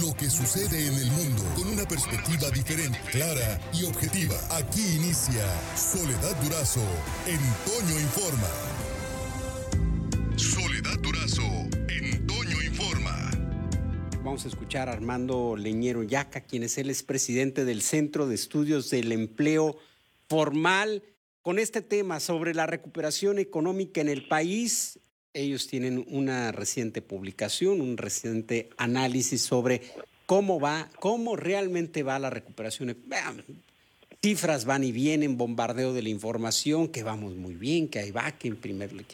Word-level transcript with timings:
lo 0.00 0.14
que 0.14 0.30
sucede 0.30 0.86
en 0.86 0.94
el 0.94 1.10
mundo 1.10 1.42
con 1.54 1.68
una 1.68 1.84
perspectiva 1.84 2.50
diferente, 2.50 2.98
clara 3.10 3.60
y 3.74 3.84
objetiva. 3.84 4.34
Aquí 4.50 4.80
inicia 4.96 5.44
Soledad 5.76 6.34
Durazo 6.42 6.80
en 7.26 7.38
Informa. 8.00 8.48
Soledad 10.36 10.98
Durazo 11.00 11.42
en 11.88 12.06
Informa. 12.64 13.30
Vamos 14.24 14.46
a 14.46 14.48
escuchar 14.48 14.88
a 14.88 14.92
Armando 14.92 15.56
Leñero 15.56 16.02
Yaca, 16.02 16.40
quien 16.40 16.62
es 16.62 16.78
el 16.78 16.88
expresidente 16.88 17.66
del 17.66 17.82
Centro 17.82 18.26
de 18.26 18.34
Estudios 18.34 18.88
del 18.88 19.12
Empleo 19.12 19.76
Formal, 20.26 21.02
con 21.42 21.58
este 21.58 21.82
tema 21.82 22.20
sobre 22.20 22.54
la 22.54 22.66
recuperación 22.66 23.38
económica 23.38 24.00
en 24.00 24.08
el 24.08 24.26
país 24.26 25.00
ellos 25.34 25.66
tienen 25.66 26.04
una 26.08 26.52
reciente 26.52 27.02
publicación, 27.02 27.80
un 27.80 27.96
reciente 27.96 28.68
análisis 28.76 29.42
sobre 29.42 29.82
cómo 30.26 30.60
va, 30.60 30.90
cómo 30.98 31.36
realmente 31.36 32.02
va 32.02 32.18
la 32.18 32.30
recuperación. 32.30 32.96
Cifras 34.22 34.64
van 34.64 34.84
y 34.84 34.92
vienen, 34.92 35.36
bombardeo 35.36 35.92
de 35.92 36.02
la 36.02 36.08
información, 36.08 36.88
que 36.88 37.02
vamos 37.02 37.34
muy 37.34 37.54
bien, 37.54 37.88
que 37.88 37.98
ahí 37.98 38.10
va, 38.10 38.30
que, 38.32 38.48
en 38.48 39.06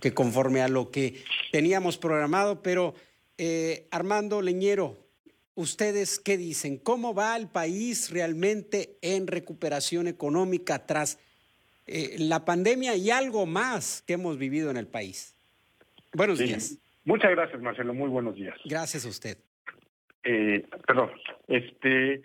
que 0.00 0.14
conforme 0.14 0.62
a 0.62 0.68
lo 0.68 0.90
que 0.90 1.22
teníamos 1.52 1.98
programado, 1.98 2.62
pero 2.62 2.94
eh, 3.36 3.86
Armando 3.90 4.40
Leñero, 4.40 4.96
¿ustedes 5.54 6.18
qué 6.18 6.38
dicen? 6.38 6.78
¿Cómo 6.78 7.14
va 7.14 7.36
el 7.36 7.48
país 7.48 8.10
realmente 8.10 8.96
en 9.02 9.26
recuperación 9.26 10.08
económica 10.08 10.86
tras 10.86 11.18
eh, 11.86 12.16
la 12.18 12.44
pandemia 12.44 12.96
y 12.96 13.10
algo 13.10 13.44
más 13.44 14.02
que 14.06 14.14
hemos 14.14 14.38
vivido 14.38 14.70
en 14.70 14.76
el 14.76 14.86
país? 14.86 15.33
Buenos 16.14 16.38
días. 16.38 16.78
Muchas 17.04 17.32
gracias, 17.32 17.60
Marcelo. 17.60 17.92
Muy 17.92 18.08
buenos 18.08 18.36
días. 18.36 18.56
Gracias 18.64 19.04
a 19.04 19.08
usted. 19.08 19.36
Eh, 20.22 20.64
perdón. 20.86 21.10
Este, 21.48 22.22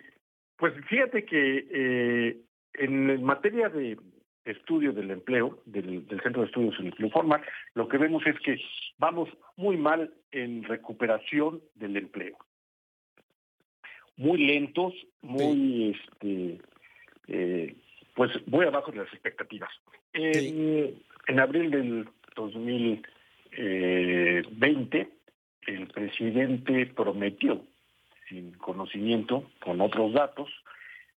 pues 0.56 0.72
fíjate 0.88 1.24
que 1.24 1.66
eh, 1.70 2.36
en 2.74 3.22
materia 3.22 3.68
de 3.68 3.98
estudio 4.44 4.92
del 4.92 5.10
empleo, 5.10 5.60
del, 5.66 6.06
Centro 6.22 6.42
de 6.42 6.46
Estudios 6.46 6.76
del 6.78 6.86
Empleo 6.86 7.10
Formal, 7.10 7.42
lo 7.74 7.88
que 7.88 7.98
vemos 7.98 8.24
es 8.26 8.38
que 8.40 8.58
vamos 8.98 9.28
muy 9.56 9.76
mal 9.76 10.12
en 10.30 10.62
recuperación 10.64 11.60
del 11.74 11.96
empleo. 11.96 12.38
Muy 14.16 14.46
lentos, 14.46 14.94
muy, 15.20 15.96
este, 15.96 16.60
eh, 17.26 17.76
pues 18.14 18.30
muy 18.46 18.66
abajo 18.66 18.92
de 18.92 18.98
las 18.98 19.12
expectativas. 19.12 19.70
En, 20.12 21.02
en 21.26 21.40
abril 21.40 21.70
del 21.70 22.08
2000 22.36 23.02
eh, 23.52 24.42
20, 24.50 25.08
el 25.66 25.86
presidente 25.88 26.86
prometió, 26.86 27.64
sin 28.28 28.52
conocimiento, 28.52 29.50
con 29.60 29.80
otros 29.80 30.12
datos, 30.12 30.48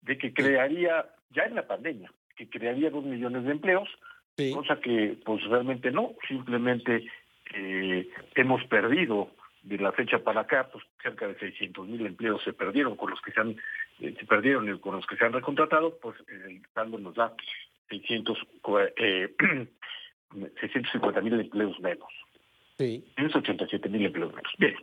de 0.03 0.19
que 0.19 0.33
crearía, 0.33 1.07
ya 1.31 1.45
en 1.45 1.55
la 1.55 1.67
pandemia, 1.67 2.13
que 2.37 2.49
crearía 2.49 2.91
dos 2.91 3.05
millones 3.05 3.45
de 3.45 3.53
empleos, 3.53 3.89
cosa 4.55 4.81
que 4.81 5.19
pues 5.25 5.45
realmente 5.45 5.91
no, 5.91 6.15
simplemente 6.27 7.05
eh, 7.55 8.09
hemos 8.35 8.65
perdido 8.65 9.31
de 9.63 9.77
la 9.79 9.93
fecha 9.93 10.19
para 10.21 10.43
acá, 10.43 10.69
pues 10.73 10.85
cerca 11.03 11.27
de 11.27 11.39
600 11.39 11.87
mil 11.87 12.07
empleos 12.07 12.43
se 12.43 12.53
perdieron 12.53 12.97
con 12.97 13.11
los 13.11 13.21
que 13.21 13.33
se 13.33 13.41
han 13.41 13.51
eh, 14.01 14.15
se 14.19 14.25
perdieron 14.25 14.79
con 14.79 14.97
los 14.97 15.07
que 15.07 15.17
se 15.17 15.25
han 15.25 15.33
recontratado, 15.33 15.99
pues 16.01 16.17
el 16.29 16.63
saldo 16.73 16.99
nos 16.99 17.15
da 17.15 17.35
600 17.91 18.39
eh, 18.97 19.35
650 20.61 21.21
mil 21.23 21.41
empleos 21.41 21.79
menos. 21.81 22.09
Sí. 22.81 23.05
187 23.19 23.91
mil 23.91 24.07
empleos 24.07 24.33
menos. 24.33 24.53
Bien. 24.57 24.75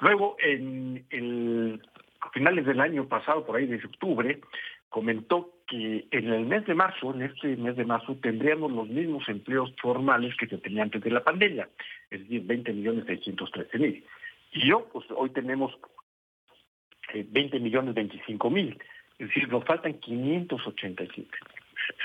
Luego, 0.00 0.36
en 0.40 1.06
el, 1.10 1.80
a 2.20 2.30
finales 2.30 2.66
del 2.66 2.80
año 2.80 3.06
pasado, 3.08 3.46
por 3.46 3.54
ahí 3.54 3.66
de 3.66 3.76
octubre, 3.76 4.40
comentó 4.88 5.52
que 5.68 6.08
en 6.10 6.32
el 6.32 6.44
mes 6.44 6.66
de 6.66 6.74
marzo, 6.74 7.14
en 7.14 7.22
este 7.22 7.56
mes 7.56 7.76
de 7.76 7.84
marzo, 7.84 8.16
tendríamos 8.20 8.72
los 8.72 8.88
mismos 8.88 9.28
empleos 9.28 9.72
formales 9.80 10.34
que 10.36 10.48
se 10.48 10.58
tenían 10.58 10.86
antes 10.86 11.04
de 11.04 11.10
la 11.12 11.22
pandemia, 11.22 11.68
es 12.10 12.22
decir, 12.22 12.42
20 12.42 12.72
millones 12.72 13.04
613 13.06 13.78
mil. 13.78 14.04
Y 14.50 14.68
yo, 14.68 14.88
pues 14.92 15.06
hoy 15.14 15.30
tenemos 15.30 15.72
20 17.14 17.56
eh, 17.56 17.60
millones 17.60 17.94
25 17.94 18.50
mil, 18.50 18.76
es 19.20 19.28
decir, 19.28 19.48
nos 19.48 19.64
faltan 19.64 19.94
587 20.00 21.30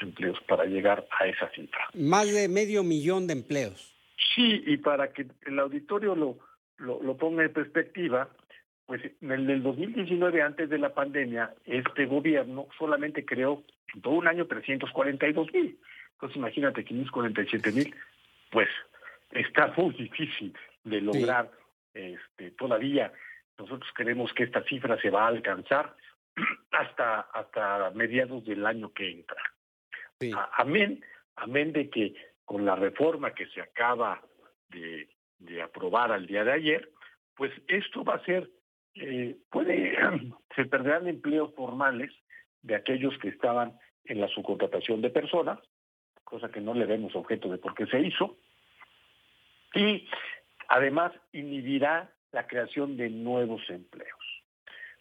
empleos 0.04 0.40
para 0.48 0.66
llegar 0.66 1.08
a 1.20 1.26
esa 1.26 1.50
cifra. 1.50 1.90
Más 1.96 2.32
de 2.32 2.48
medio 2.48 2.84
millón 2.84 3.26
de 3.26 3.34
empleos. 3.34 3.92
Sí, 4.36 4.64
y 4.66 4.78
para 4.78 5.12
que 5.12 5.28
el 5.46 5.60
auditorio 5.60 6.16
lo, 6.16 6.38
lo, 6.78 7.18
ponga 7.18 7.44
en 7.44 7.54
perspectiva, 7.54 8.30
pues 8.86 9.02
en 9.22 9.32
el 9.32 9.48
del 9.48 9.64
2019, 9.64 10.42
antes 10.42 10.70
de 10.70 10.78
la 10.78 10.94
pandemia, 10.94 11.54
este 11.66 12.06
gobierno 12.06 12.68
solamente 12.78 13.26
creó 13.26 13.64
en 13.94 14.02
todo 14.02 14.14
un 14.14 14.28
año 14.28 14.48
342 14.48 15.54
mil. 15.54 15.80
Entonces 16.14 16.38
imagínate 16.38 16.84
547 16.84 17.72
mil, 17.72 17.96
pues 18.52 18.70
está 19.32 19.74
muy 19.76 19.94
difícil 19.96 20.54
de 20.84 21.02
lograr 21.02 21.52
este, 21.94 22.52
todavía. 22.52 23.12
Nosotros 23.58 23.90
creemos 23.94 24.34
que 24.34 24.44
esta 24.44 24.64
cifra 24.64 25.00
se 25.02 25.10
va 25.10 25.26
a 25.26 25.30
alcanzar 25.30 25.96
hasta, 26.72 27.22
hasta 27.22 27.92
mediados 27.92 28.46
del 28.46 28.66
año 28.66 28.94
que 28.94 29.10
entra. 29.10 29.42
Amén, 30.54 31.04
amén 31.36 31.74
de 31.74 31.90
que 31.90 32.14
con 32.52 32.66
la 32.66 32.76
reforma 32.76 33.34
que 33.34 33.48
se 33.48 33.62
acaba 33.62 34.22
de, 34.68 35.08
aprobar 35.64 36.12
al 36.12 36.28
día 36.28 36.44
de 36.44 36.52
ayer, 36.52 36.90
pues 37.34 37.50
esto 37.70 38.04
va 38.04 38.16
a 38.16 38.26
ser, 38.26 38.50
eh, 38.96 39.38
puede, 39.50 39.98
se 40.56 40.66
perderán 40.66 41.08
empleos 41.08 41.56
formales 41.56 42.12
de 42.62 42.76
aquellos 42.76 43.18
que 43.20 43.30
estaban 43.30 43.80
en 44.04 44.20
la 44.20 44.28
subcontratación 44.28 45.02
de 45.02 45.12
personas, 45.12 45.60
cosa 46.26 46.52
que 46.52 46.60
no 46.60 46.74
le 46.74 46.86
vemos 46.86 47.16
objeto 47.16 47.48
de 47.48 47.58
por 47.58 47.74
qué 47.74 47.86
se 47.86 48.02
hizo, 48.02 48.36
y 49.74 50.10
además 50.68 51.14
inhibirá 51.32 52.12
la 52.34 52.48
creación 52.48 52.98
de 52.98 53.10
nuevos 53.10 53.62
empleos. 53.70 54.44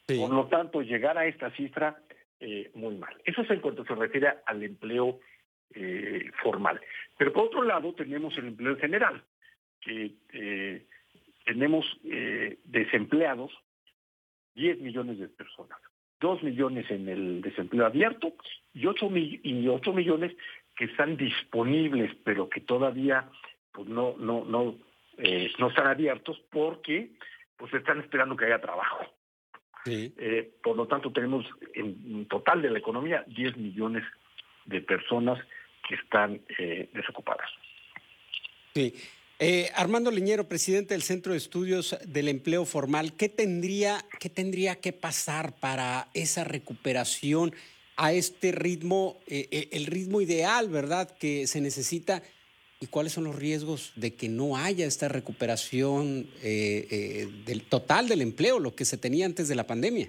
Por 0.06 0.32
lo 0.32 0.46
tanto, 0.46 0.82
llegar 0.82 1.18
a 1.18 1.26
esta 1.26 1.50
cifra 1.56 2.00
eh, 2.38 2.70
muy 2.74 2.94
mal. 2.94 3.16
Eso 3.24 3.42
es 3.42 3.50
en 3.50 3.60
cuanto 3.60 3.84
se 3.84 3.94
refiere 3.96 4.34
al 4.46 4.62
empleo 4.62 5.18
eh, 5.74 6.30
formal. 6.42 6.80
Pero 7.16 7.32
por 7.32 7.44
otro 7.44 7.62
lado 7.62 7.92
tenemos 7.94 8.36
el 8.38 8.48
empleo 8.48 8.76
general, 8.76 9.22
que 9.80 10.12
eh, 10.32 10.86
tenemos 11.44 11.84
desempleados 12.64 13.50
10 14.54 14.80
millones 14.80 15.18
de 15.18 15.28
personas, 15.28 15.78
2 16.20 16.42
millones 16.42 16.90
en 16.90 17.08
el 17.08 17.40
desempleo 17.40 17.86
abierto 17.86 18.34
y 18.74 18.86
8, 18.86 19.10
y 19.14 19.66
8 19.66 19.92
millones 19.92 20.36
que 20.76 20.84
están 20.84 21.16
disponibles, 21.16 22.14
pero 22.24 22.48
que 22.48 22.60
todavía 22.60 23.28
pues 23.72 23.88
no, 23.88 24.16
no, 24.18 24.44
no, 24.44 24.76
no 25.58 25.68
están 25.68 25.86
abiertos 25.86 26.40
porque 26.50 27.10
pues 27.56 27.72
están 27.74 28.00
esperando 28.00 28.36
que 28.36 28.46
haya 28.46 28.60
trabajo. 28.60 29.04
Eh, 29.86 30.50
por 30.62 30.76
lo 30.76 30.86
tanto, 30.86 31.12
tenemos 31.12 31.46
en 31.74 32.26
total 32.26 32.62
de 32.62 32.70
la 32.70 32.78
economía 32.78 33.24
10 33.26 33.56
millones 33.56 34.04
de 34.66 34.80
personas 34.80 35.38
que 35.90 35.96
están 35.96 36.40
eh, 36.58 36.88
desocupadas. 36.94 37.50
Sí. 38.74 38.94
Eh, 39.38 39.70
Armando 39.74 40.10
Leñero, 40.10 40.48
presidente 40.48 40.94
del 40.94 41.02
Centro 41.02 41.32
de 41.32 41.38
Estudios 41.38 41.98
del 42.06 42.28
Empleo 42.28 42.64
Formal, 42.64 43.16
¿qué 43.16 43.28
tendría, 43.28 43.98
¿qué 44.20 44.28
tendría 44.28 44.76
que 44.76 44.92
pasar 44.92 45.54
para 45.58 46.08
esa 46.14 46.44
recuperación 46.44 47.52
a 47.96 48.12
este 48.12 48.52
ritmo, 48.52 49.18
el 49.26 49.86
ritmo 49.86 50.20
ideal, 50.20 50.68
verdad, 50.68 51.10
que 51.18 51.46
se 51.46 51.60
necesita? 51.60 52.22
¿Y 52.82 52.86
cuáles 52.86 53.12
son 53.12 53.24
los 53.24 53.36
riesgos 53.36 53.92
de 53.94 54.16
que 54.16 54.30
no 54.30 54.56
haya 54.56 54.86
esta 54.86 55.06
recuperación 55.06 56.24
eh, 56.42 56.88
eh, 56.90 57.28
del 57.44 57.68
total 57.68 58.08
del 58.08 58.22
empleo, 58.22 58.58
lo 58.58 58.74
que 58.74 58.86
se 58.86 58.96
tenía 58.96 59.26
antes 59.26 59.48
de 59.48 59.54
la 59.54 59.66
pandemia? 59.66 60.08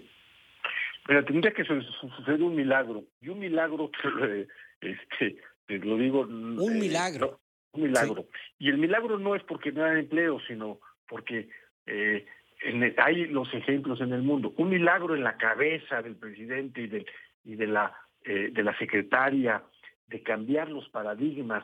Mira, 1.10 1.26
tendría 1.26 1.52
que 1.52 1.66
suceder 1.66 2.42
un 2.42 2.56
milagro. 2.56 3.04
Y 3.22 3.28
un 3.28 3.40
milagro, 3.40 3.92
este, 4.82 5.36
te 5.80 5.86
lo 5.86 5.98
digo... 5.98 6.22
Un 6.22 6.76
eh, 6.76 6.80
milagro. 6.80 7.40
un 7.74 7.84
milagro. 7.84 8.26
Y 8.60 8.70
el 8.70 8.78
milagro 8.78 9.18
no 9.20 9.36
es 9.36 9.44
porque 9.44 9.72
no 9.72 9.84
haya 9.84 10.00
empleo, 10.00 10.40
sino 10.48 10.80
porque 11.08 11.50
hay 12.98 13.26
los 13.26 13.54
ejemplos 13.54 14.02
en 14.02 14.14
el 14.14 14.22
mundo. 14.22 14.54
Un 14.58 14.70
milagro 14.70 15.16
en 15.16 15.24
la 15.24 15.38
cabeza 15.38 16.02
del 16.02 16.16
presidente 16.16 16.82
y 16.82 16.88
de, 16.88 17.06
y 17.44 17.56
de, 17.56 17.68
la, 17.68 17.94
de 18.24 18.64
la 18.64 18.78
secretaria 18.78 19.64
de 20.08 20.22
cambiar 20.22 20.70
los 20.70 20.88
paradigmas 20.90 21.64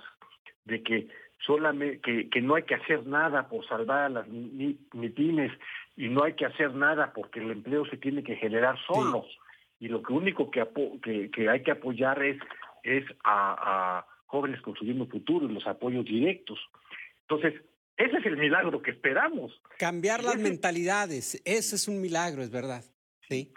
de 0.65 0.81
que 0.81 1.07
solamente 1.45 2.30
que, 2.30 2.42
no 2.42 2.56
hay 2.56 2.63
que 2.63 2.75
hacer 2.75 3.06
nada 3.06 3.48
por 3.48 3.68
salvar 3.68 4.06
a 4.06 4.09
las 4.09 4.27
MIPIMES 4.27 5.51
y 5.95 6.09
no 6.09 6.24
hay 6.24 6.33
que 6.33 6.45
hacer 6.45 6.74
nada 6.74 7.13
porque 7.13 7.39
el 7.39 7.51
empleo 7.51 7.86
se 7.86 7.98
tiene 7.98 8.24
que 8.24 8.36
generar 8.36 8.77
solo 8.86 9.25
y 9.80 9.89
lo 9.89 10.01
que 10.01 10.13
único 10.13 10.50
que, 10.50 10.65
que, 11.31 11.50
hay 11.50 11.62
que 11.62 11.71
apoyar 11.71 12.21
es 12.24 12.38
es 12.88 13.06
a, 13.24 14.06
jóvenes 14.25 14.62
construyendo 14.62 15.06
futuro 15.07 15.45
y 15.45 15.54
los 15.54 15.66
apoyos 15.68 16.04
directos 16.06 16.60
entonces 17.22 17.62
ese 17.98 18.18
es 18.18 18.25
el 18.28 18.38
milagro 18.38 18.84
que 18.84 18.92
esperamos. 18.92 19.60
Cambiar 19.80 20.24
las 20.24 20.38
mentalidades, 20.38 21.42
ese 21.45 21.75
es 21.75 21.88
un 21.88 22.00
milagro, 22.00 22.44
es 22.44 22.51
verdad. 22.51 22.84
Sí. 23.28 23.51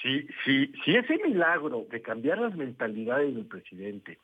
Sí, 0.00 0.26
sí, 0.44 0.72
sí, 0.84 0.96
ese 0.96 1.18
milagro 1.18 1.86
de 1.90 2.00
cambiar 2.00 2.38
las 2.38 2.54
mentalidades 2.56 3.34
del 3.34 3.46
presidente, 3.46 4.18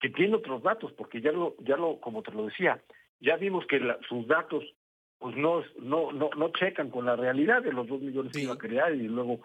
que 0.00 0.10
tiene 0.10 0.34
otros 0.34 0.62
datos, 0.62 0.92
porque 0.92 1.20
ya 1.20 1.32
lo, 1.32 1.56
ya 1.60 1.76
lo, 1.76 2.00
como 2.00 2.22
te 2.22 2.32
lo 2.32 2.46
decía, 2.46 2.82
ya 3.20 3.36
vimos 3.36 3.66
que 3.66 3.80
sus 4.08 4.26
datos 4.26 4.64
pues 5.18 5.36
no, 5.36 5.62
no, 5.80 6.10
no, 6.10 6.30
no 6.36 6.48
checan 6.48 6.90
con 6.90 7.06
la 7.06 7.14
realidad 7.14 7.62
de 7.62 7.72
los 7.72 7.86
dos 7.86 8.00
millones 8.00 8.32
que 8.32 8.42
iba 8.42 8.54
a 8.54 8.58
crear 8.58 8.92
y 8.92 9.06
luego 9.06 9.40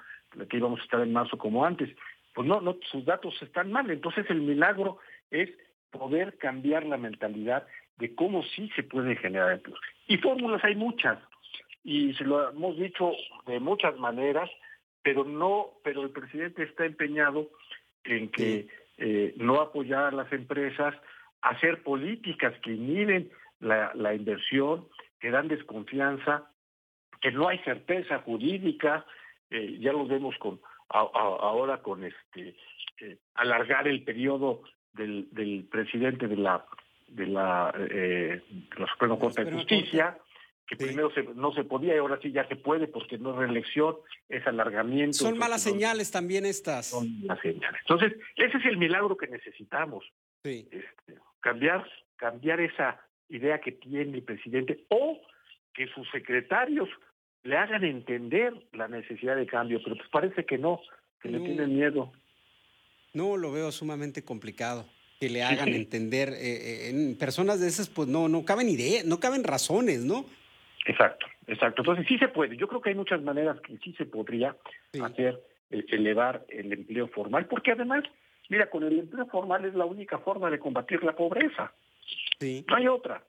que 0.49 0.57
íbamos 0.57 0.79
a 0.79 0.83
estar 0.83 1.01
en 1.01 1.13
marzo 1.13 1.37
como 1.37 1.63
antes. 1.63 1.95
Pues 2.37 2.47
no, 2.47 2.61
no, 2.61 2.77
sus 2.91 3.03
datos 3.03 3.33
están 3.41 3.71
mal. 3.71 3.89
Entonces 3.89 4.29
el 4.29 4.41
milagro 4.41 4.99
es 5.31 5.49
poder 5.89 6.37
cambiar 6.37 6.85
la 6.85 6.95
mentalidad 6.95 7.65
de 7.95 8.13
cómo 8.13 8.43
sí 8.43 8.69
se 8.75 8.83
puede 8.83 9.15
generar 9.15 9.53
empleos. 9.53 9.79
Y 10.05 10.17
fórmulas 10.17 10.63
hay 10.63 10.75
muchas, 10.75 11.17
y 11.83 12.13
se 12.13 12.25
lo 12.25 12.51
hemos 12.51 12.77
dicho 12.77 13.13
de 13.47 13.59
muchas 13.59 13.97
maneras, 13.97 14.51
pero 15.01 15.23
no, 15.23 15.79
pero 15.83 16.03
el 16.03 16.11
presidente 16.11 16.61
está 16.61 16.85
empeñado 16.85 17.49
en 18.03 18.29
que 18.29 18.67
eh, 18.99 19.33
no 19.37 19.59
apoyar 19.59 20.03
a 20.03 20.11
las 20.11 20.31
empresas, 20.31 20.93
hacer 21.41 21.81
políticas 21.81 22.53
que 22.61 22.73
inhiben 22.73 23.31
la, 23.61 23.91
la 23.95 24.13
inversión, 24.13 24.87
que 25.19 25.31
dan 25.31 25.47
desconfianza, 25.47 26.51
que 27.19 27.31
no 27.31 27.47
hay 27.47 27.57
certeza 27.63 28.19
jurídica, 28.19 29.07
eh, 29.49 29.79
ya 29.79 29.91
lo 29.91 30.05
vemos 30.05 30.35
con 30.37 30.59
ahora 30.89 31.81
con 31.81 32.03
este 32.03 32.55
eh, 33.01 33.17
alargar 33.35 33.87
el 33.87 34.03
periodo 34.03 34.63
del, 34.93 35.27
del 35.31 35.67
presidente 35.69 36.27
de 36.27 36.37
la 36.37 36.65
de 37.07 37.25
la, 37.25 37.73
eh, 37.89 38.41
la 38.77 38.87
Suprema 38.87 39.17
Corte 39.17 39.45
de 39.45 39.51
Justicia, 39.51 40.17
que 40.67 40.75
primero 40.75 41.09
no 41.35 41.53
se 41.53 41.63
podía 41.63 41.95
y 41.95 41.97
ahora 41.97 42.19
sí 42.21 42.31
ya 42.31 42.45
se 42.47 42.57
puede 42.57 42.87
porque 42.87 43.17
no 43.17 43.31
es 43.31 43.37
reelección, 43.37 43.95
es 44.27 44.45
alargamiento. 44.45 45.17
Son 45.17 45.37
malas 45.37 45.63
señales 45.63 46.11
también 46.11 46.45
estas. 46.45 46.87
Son 46.87 47.21
malas 47.21 47.41
señales. 47.41 47.79
Entonces, 47.81 48.13
ese 48.35 48.57
es 48.57 48.65
el 48.65 48.77
milagro 48.77 49.15
que 49.15 49.27
necesitamos. 49.27 50.03
Sí. 50.43 50.67
Este, 50.69 51.21
cambiar, 51.39 51.89
cambiar 52.17 52.59
esa 52.59 52.99
idea 53.29 53.59
que 53.59 53.71
tiene 53.71 54.17
el 54.17 54.23
presidente 54.23 54.85
o 54.89 55.21
que 55.73 55.87
sus 55.87 56.09
secretarios 56.11 56.89
le 57.47 57.57
hagan 57.57 57.85
entender 57.85 58.53
la 58.73 58.89
necesidad 58.89 59.37
de 59.37 59.47
cambio, 59.47 59.79
pero 59.81 59.95
pues 59.95 60.09
parece 60.09 60.45
que 60.45 60.57
no, 60.57 60.81
que 61.21 61.29
le 61.29 61.39
tienen 61.39 61.73
miedo. 61.75 62.11
No, 63.13 63.37
lo 63.37 63.53
veo 63.53 63.71
sumamente 63.71 64.23
complicado 64.25 64.85
que 65.19 65.29
le 65.29 65.43
hagan 65.43 65.69
entender. 65.69 66.29
Eh, 66.29 66.35
eh, 66.41 66.89
en 66.89 67.17
personas 67.17 67.61
de 67.61 67.67
esas, 67.67 67.87
pues 67.89 68.09
no, 68.09 68.27
no 68.27 68.43
caben 68.43 68.67
ideas, 68.67 69.05
no 69.05 69.21
caben 69.21 69.45
razones, 69.45 70.03
¿no? 70.03 70.25
Exacto, 70.85 71.25
exacto. 71.47 71.83
Entonces 71.83 72.05
sí 72.07 72.17
se 72.17 72.27
puede. 72.27 72.57
Yo 72.57 72.67
creo 72.67 72.81
que 72.81 72.89
hay 72.89 72.95
muchas 72.95 73.21
maneras 73.21 73.59
que 73.61 73.77
sí 73.77 73.93
se 73.97 74.05
podría 74.05 74.55
hacer, 75.01 75.41
eh, 75.71 75.85
elevar 75.89 76.45
el 76.49 76.73
empleo 76.73 77.07
formal, 77.07 77.45
porque 77.45 77.71
además, 77.71 78.03
mira, 78.49 78.69
con 78.69 78.83
el 78.83 78.99
empleo 78.99 79.25
formal 79.27 79.63
es 79.63 79.73
la 79.73 79.85
única 79.85 80.19
forma 80.19 80.51
de 80.51 80.59
combatir 80.59 81.01
la 81.01 81.15
pobreza. 81.15 81.71
Sí. 82.39 82.65
No 82.67 82.75
hay 82.75 82.87
otra. 82.89 83.23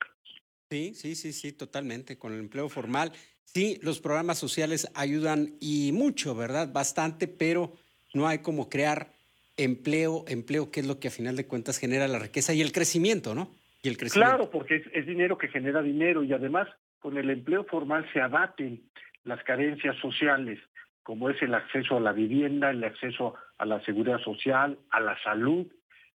Sí, 0.71 0.93
sí, 0.95 1.15
sí, 1.15 1.33
sí, 1.33 1.53
totalmente. 1.53 2.19
Con 2.19 2.35
el 2.35 2.41
empleo 2.41 2.69
formal, 2.69 3.13
sí, 3.45 3.79
los 3.83 4.01
programas 4.01 4.39
sociales 4.39 4.91
ayudan 4.95 5.55
y 5.61 5.93
mucho, 5.93 6.35
¿verdad? 6.35 6.71
Bastante, 6.71 7.27
pero 7.27 7.73
no 8.13 8.29
hay 8.29 8.41
como 8.41 8.69
crear 8.69 9.15
empleo, 9.57 10.27
empleo 10.29 10.71
que 10.71 10.81
es 10.81 10.87
lo 10.87 11.01
que 11.01 11.09
a 11.09 11.11
final 11.11 11.37
de 11.37 11.47
cuentas 11.47 11.79
genera 11.79 12.07
la 12.07 12.19
riqueza 12.19 12.53
y 12.53 12.61
el 12.61 12.73
crecimiento, 12.73 13.35
¿no? 13.35 13.51
Y 13.83 13.89
el 13.89 13.97
crecimiento. 13.97 14.37
Claro, 14.37 14.51
porque 14.51 14.85
es, 14.93 15.07
dinero 15.07 15.39
que 15.39 15.49
genera 15.49 15.81
dinero 15.81 16.23
y 16.23 16.35
además 16.35 16.69
con 16.99 17.17
el 17.17 17.31
empleo 17.31 17.65
formal 17.65 18.07
se 18.13 18.21
abaten 18.21 18.83
las 19.25 19.43
carencias 19.45 19.97
sociales, 20.03 20.59
como 21.03 21.31
es 21.31 21.41
el 21.41 21.55
acceso 21.55 21.97
a 21.97 22.01
la 22.01 22.13
vivienda, 22.13 22.71
el 22.71 22.85
acceso 22.85 23.37
a 23.57 23.65
la 23.65 23.83
seguridad 23.87 24.19
social, 24.19 24.79
a 24.91 25.01
la 25.01 25.19
salud, 25.23 25.67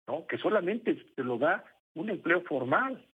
¿no? 0.09 0.27
Que 0.27 0.39
solamente 0.39 0.97
te 1.15 1.23
lo 1.23 1.39
da 1.39 1.65
un 1.95 2.11
empleo 2.11 2.43
formal 2.43 3.07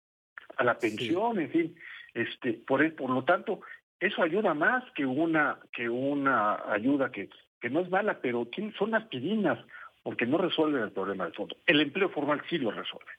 a 0.56 0.64
la 0.64 0.78
pensión, 0.78 1.38
en 1.38 1.50
fin, 1.50 1.76
este, 2.14 2.54
por, 2.54 2.94
por 2.94 3.10
lo 3.10 3.24
tanto, 3.24 3.60
eso 4.00 4.22
ayuda 4.22 4.54
más 4.54 4.84
que 4.94 5.06
una, 5.06 5.58
que 5.72 5.88
una 5.88 6.70
ayuda 6.70 7.10
que, 7.10 7.28
que 7.60 7.70
no 7.70 7.80
es 7.80 7.90
mala, 7.90 8.20
pero 8.20 8.48
son 8.78 8.94
aspirinas, 8.94 9.58
porque 10.02 10.26
no 10.26 10.38
resuelven 10.38 10.82
el 10.82 10.92
problema 10.92 11.24
del 11.24 11.34
fondo. 11.34 11.56
El 11.66 11.80
empleo 11.80 12.08
formal 12.10 12.42
sí 12.48 12.58
lo 12.58 12.70
resuelve. 12.70 13.10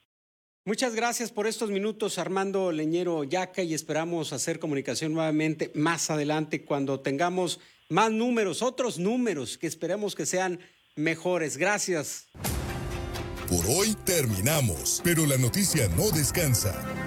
Muchas 0.66 0.96
gracias 0.96 1.32
por 1.32 1.48
estos 1.48 1.70
minutos, 1.70 2.20
Armando 2.20 2.74
Leñero 2.74 3.24
Yaca, 3.24 3.64
y 3.64 3.74
esperamos 3.74 4.34
hacer 4.34 4.60
comunicación 4.60 5.14
nuevamente 5.14 5.72
más 5.76 6.12
adelante 6.12 6.66
cuando 6.66 7.00
tengamos 7.00 7.62
más 7.90 8.12
números, 8.12 8.62
otros 8.62 9.00
números 9.00 9.58
que 9.58 9.68
esperemos 9.68 10.14
que 10.14 10.26
sean 10.26 10.60
mejores. 10.96 11.56
Gracias. 11.56 12.30
Por 13.48 13.66
hoy 13.66 13.96
terminamos, 14.06 15.02
pero 15.06 15.26
la 15.26 15.38
noticia 15.38 15.88
no 15.96 16.12
descansa. 16.12 17.07